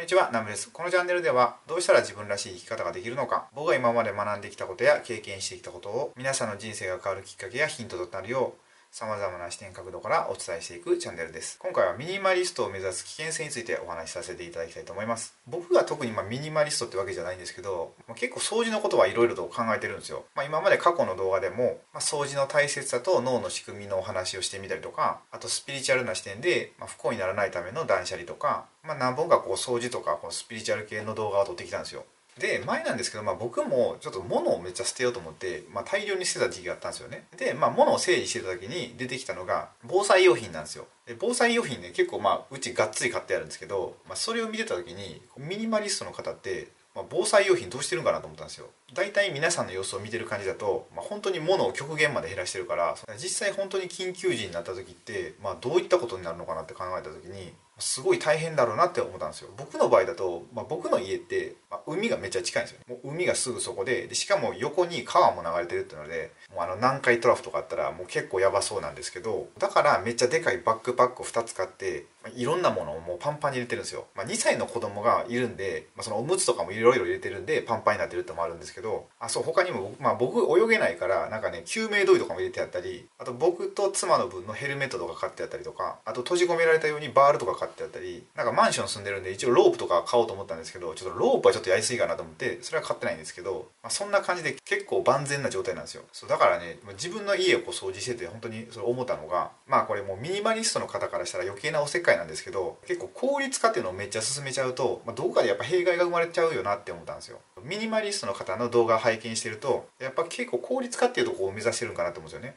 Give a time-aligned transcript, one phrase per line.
[0.00, 0.70] こんにちは、ナムです。
[0.70, 8.60] このチャンネルでは、どうしたら自分らしい生き方ができるのか、僕が今まで学んできたことや経験してきたことを、皆さんの人生が変わるきっかけやヒントとなるよう、
[8.92, 11.58] 様々な視点角度からお伝えしていくチャンネルです。
[11.60, 15.34] 今回はミニマリストを目指す危険性についてお話しさせていただきたいと思います。
[15.46, 20.24] 僕が特にまミニマリストってわけじゃないんですけど、結構掃除のことはいろいろと考えてるんですよ。
[20.34, 32.04] まあ、今まで過去の動画でも、ま掃除の大切さと脳の仕組みのお話をしてみたりとか、あとスピリチュアルな視点で、ま不幸にならないための断捨離とか、まあ、何本かこう掃除とかこうスピリチュアル系の動画を撮ってきたんですよ。
[32.38, 37.24] で前なんですけど、まあ、僕もちょっと物をめっちゃ捨てようと思って、まあ、大量に捨てた時期があったんですよね。
[37.36, 40.86] で、まあ、物を整理してた時に出てきたのが防災用品なんですよ。
[41.06, 48.66] で防災用品ね結構まあうちがっつり買ってあるんですけど、まあ、それを見てた時にミニマリストの方ってまあ、防災用品どうしてるんかなと思ったんですよ。
[48.94, 59.50] 大体皆さんの様子を見てる感じだと、まあ、本当に物を極限まで減らしてるから実際本当に緊急時になった時って、まあ、どういったことになるのかなって考えた時にすごい大変だろうなって思ったんですよ。
[59.56, 72.06] 僕の場合だと、まあ、僕の家って、まあ、海がめっちゃ近いんですよ、もう海がすぐそこででしかも横に川も流れてるっていうのでもうあの南海トラフとかあったらもう結構やばそうなんですけどだからめっちゃでかいバックパックを2つ買って
[72.36, 96.02] いろんなものをもうパンパンに入れてるんですよ、まあ、2歳の子供がいるんで、まあ、そのおむつとかもいろいろ入れてるんでパンパンになってるってのもあるんですけどあそう他にも、まあ、僕泳げないからなんかね救命胴衣とかも入れてあったりあと僕と妻の分のヘルメットとか買ってあったりとかあと閉じ込められたようにバールとか買ってあったりなんかマンション住んでるんで一応ロープとか買おうと思ったんですけどちょっとロープはちょっとやりすぎかなと思ってそれは買ってないんですけど、まあ、そんな感じで結構万全な状態なんですよ。
[96.12, 107.38] そうだからね自分の家をこう掃除してて本当にそれ思ったのがまあこれもうミニマリストの方からしたら余計なおせっかいなんですけど結構効率化っていうのをめっちゃ進めちゃうと、まあ、どこかでやっぱ弊害が生まれちゃうよなって思ったんですよ。
[107.62, 112.56] ミニマリストの方の動画を拝見してるとやっぱ結構効率化っていうとこを目指してるんかなと思うんですよね。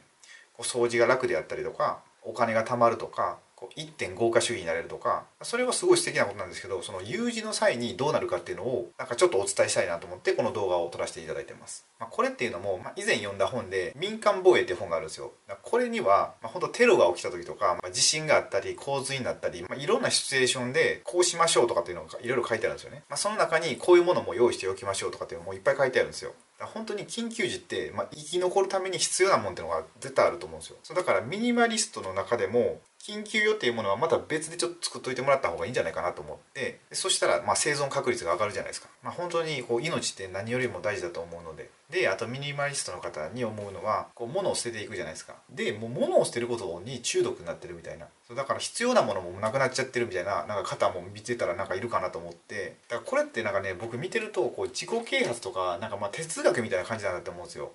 [0.56, 3.38] こう掃除が楽であったりとかお金が貯まるとか
[3.76, 15.32] 1.5化主義になれるとかそれはすごい素敵なことなんですけどその有事の際にどうなるかっていうのをなんかちょっとお伝えしたいなと思ってこの動画を撮らせていただいてます、まあ、これっていうのも、まあ、以前読んだ本で民間防衛っていう本があるんですよ。
[15.62, 26.32] これには、まあ、本当テロが起きた時とか、まあ、地震があったり洪水になったり、まあ、いろんなシチュエーションでこうしましょうとかっていうのがいろいろ書いてあるんですよね、まあ、その中にこういうものも用意しておきましょうとかっていうのもいっぱい書いてあるんですよ。
[26.66, 30.76] 本当に緊急時って、まあ、生き残るために必要なもんってのが絶対あると思うんですよ。
[30.82, 41.70] そうだからミニマリストの中でも緊急用っていうものはまた別でちょっと作っといてもらった方がいいんじゃないかなと思ってそしたらまあ生存確率が上がるじゃないですか、まあ、本当にこう命って何よりも大事だと思うので。
[41.90, 45.34] であとミニマリストの方に思うのはこう物を捨てていくじゃないですか。
[45.50, 48.06] でもう物を捨てることに中毒になってるみたいな。
[48.26, 52.76] そうだから必要なものもなくなっちゃってるみたいななんか方も見てたらなんかいるかなと思って。
[52.88, 57.72] だからこれってなんかね僕見てるとこう自己啓発とかなんかまあ哲学みたいな感じなんだと思うんですよ。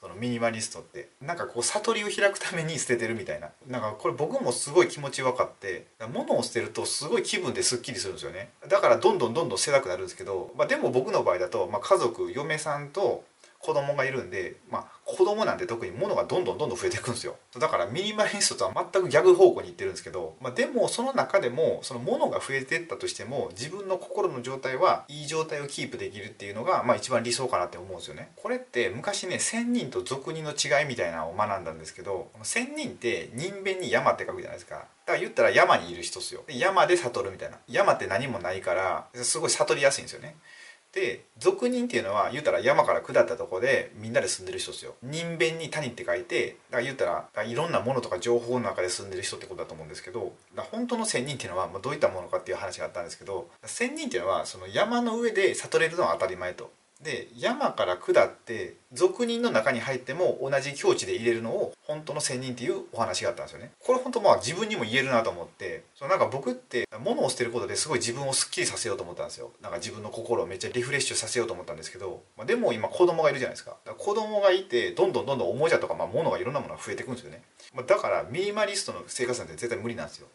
[0.00, 1.08] そのミニマリストって。
[1.20, 3.50] なんかこう悟りを開くために捨ててるみたいな。
[3.66, 8.50] なんかこれ僕もすごい気持ち分かって物を捨てるとすごい気分ですっきりするんですよね。
[8.68, 13.24] だからどんどんどんどん捨てたくなるんですけど、まあ、でも僕の場合だと、まあ、家族嫁さんと
[13.58, 17.36] 子供がいるんで、まあ、子供なんて特に物がどんどんどんどん増えていくんですよ。
[17.58, 28.32] だからミニマリストとは全く逆方向に行ってるんですけど、まあ、でもその中でもその物が増えていったとしても自分の心の状態はいい状態をキープできるっていうのが、まあ、一番理想かなって思うんですよね。
[28.36, 34.74] これって昔ね仙人と俗人の違いみたいなのを学んだんですけど仙人って人弁に山って書くじゃないですか。
[34.74, 36.42] だから言ったら山にいる人っすよ。
[36.48, 37.56] 山で悟るみたいな。
[37.66, 40.36] 山って何もないからすごい悟りやすいんですよね。
[40.98, 44.94] で俗人っていうのは言うたら山から下ったとこでみんなで住んでる人ですよ。
[45.02, 50.32] 人弁に谷って書いてだから言うたらいろんなものとか情報の中で住んでる人ってことだと思うんですけど
[50.72, 56.70] 本当の仙人っていうのはまどういったものかっていう話があったんですけど仙人っていうのはその山の上で悟れるのは当たり前と。
[57.02, 63.70] で山から下って俗人の中に入っても同じ境地で入れるのを本当の仙人っていうお話があったんですよね。
[63.80, 69.52] これ本当まあ自分にも言えるなと思ってそのなんか僕って物を捨てることですごい自分をすっきりさせようと思ったんですよ。
[69.62, 73.76] なんか自分の心をめっちゃリフレッシュさせようと思ったんですけど、まあ、でも今子供がいるじゃないですか。
[73.84, 77.42] か子供がいてどんどんどんどんおもちゃとか、まあ、物がいろんなものが増えていくんですよね、
[77.74, 80.26] まあ、だからミニマリストの生活なんて絶対無理なんですよ。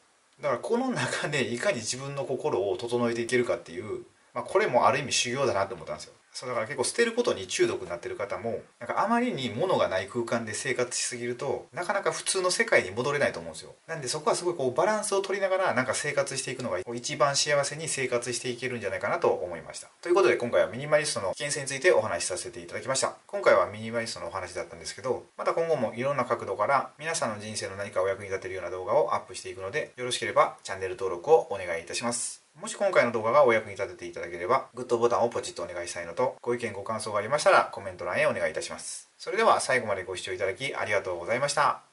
[0.41, 6.13] だからこの中でいかに自分の心を整えていけるかっていう、まあ、これもある意味修行だなと思ったんですよ。
[6.33, 13.75] そうだから結構捨てることに中毒になってる方もなんかあまりに物がない空間で生活しすぎるとなかなか普通の世界に戻れないと思うんですよ。
[13.88, 19.89] なんでそこはすごいこうバランスを取りながらなんか生活していくのが一番幸せに生活していけるんじゃないかなと思いました。
[20.01, 23.13] ということで今回はミニマリストの危険性についてお話しさせていただきました。
[23.27, 32.43] 今回はミニマリストのお話だったんですけどまた今後もいろんな角度から皆さんの人生の何かお役に立てるような動画をアップしていくのでよろしければチャンネル登録をお願いいたします。
[32.59, 39.09] もし今回の動画がお役に立てていただければ、グッドボタンをポチッとお願いしたいのと、ご意見ご感想がありましたらコメント欄へお願いいたします。
[39.17, 41.93] それでは最後までご視聴いただきありがとうございました。